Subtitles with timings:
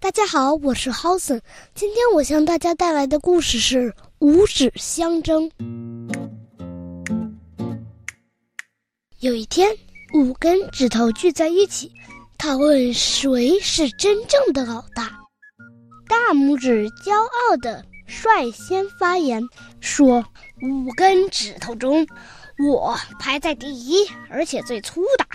[0.00, 1.42] 大家好，我是 h o s n
[1.74, 5.50] 今天我向大家带来的故事是五指相争。
[9.18, 9.68] 有一天，
[10.14, 11.90] 五根指头聚在一起，
[12.38, 15.18] 讨论谁是真正的老大。
[16.08, 19.42] 大拇指骄傲地率先发言，
[19.80, 20.24] 说
[20.62, 22.06] ：“五根指头中，
[22.70, 25.26] 我排在第一，而且最粗大。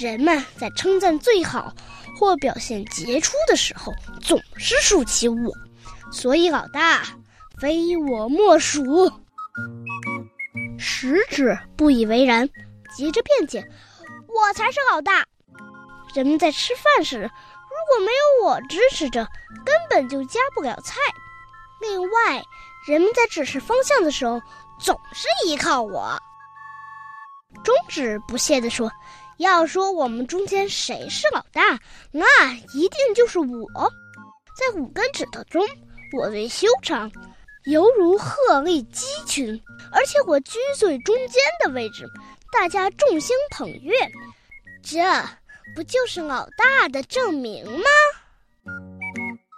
[0.00, 1.72] 人们在称赞最好。”
[2.16, 3.92] 或表现杰出的时候，
[4.22, 5.52] 总是竖起我，
[6.12, 7.02] 所以老大
[7.60, 9.12] 非我莫属。
[10.78, 12.48] 食指不以为然，
[12.96, 13.64] 急着辩解
[14.28, 15.24] ：“我才是老大。
[16.14, 19.26] 人们在吃饭时，如果没有我支持着，
[19.64, 20.96] 根本就夹不了菜。
[21.80, 22.42] 另外，
[22.86, 24.40] 人们在指示方向的时候，
[24.78, 26.20] 总是依靠我。”
[27.62, 28.90] 中指不屑地说。
[29.38, 31.80] 要说我们中间谁是老大，
[32.12, 33.92] 那一定就是我。
[34.56, 35.66] 在五根指头中，
[36.16, 37.10] 我最修长，
[37.64, 39.60] 犹如鹤立鸡群，
[39.90, 42.06] 而且我居最中间的位置，
[42.52, 43.92] 大家众星捧月，
[44.82, 45.02] 这
[45.74, 47.84] 不就是老大的证明吗？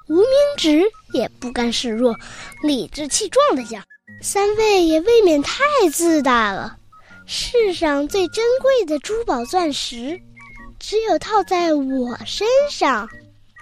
[0.08, 2.16] 无名指也不甘示弱，
[2.62, 3.84] 理直气壮的讲
[4.22, 6.78] ：“三位也未免太自大了。”
[7.28, 10.20] 世上最珍贵的珠宝钻石，
[10.78, 13.08] 只有套在我身上，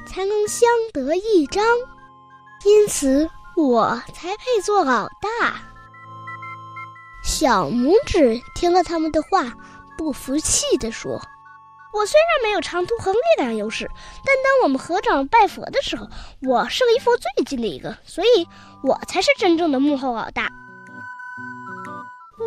[0.06, 1.64] 才能相得益彰，
[2.66, 5.62] 因此我才配做老大。
[7.24, 9.54] 小拇指听了他们的话，
[9.96, 11.18] 不服气地说
[11.94, 13.90] ：“我虽然没有长度和力量优势，
[14.26, 16.06] 但当我们合掌拜佛的时候，
[16.42, 18.46] 我是离佛最近的一个，所以
[18.82, 20.50] 我才是真正的幕后老大。”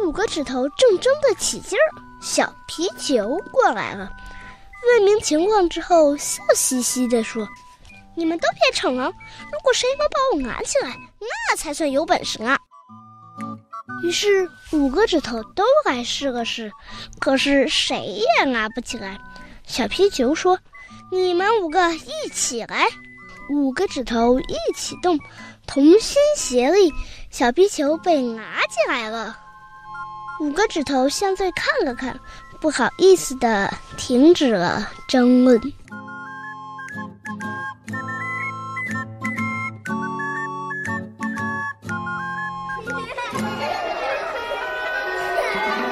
[0.08, 1.83] 五个指头正争得起劲儿，
[2.22, 4.09] 小皮球过来了，
[4.88, 7.45] 问明情况之后，笑嘻嘻地说
[8.16, 9.11] ：“你们都别逞了，
[9.52, 12.58] 如果谁能把我拿起来，那才算有本事啊！”
[14.02, 16.72] 于是五个指头都来试了试，
[17.19, 19.19] 可是谁也拿不起来。
[19.66, 20.57] 小皮球说
[21.12, 22.88] ：“你们五个一起来！”
[23.51, 25.19] 五个指头一起动，
[25.66, 26.94] 同心协力，
[27.29, 29.38] 小皮球被拿起来了。
[30.40, 32.20] 五个指头相对看了看
[32.59, 35.59] 不好意思的停止了争论。